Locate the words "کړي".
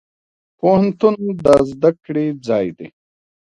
2.03-2.25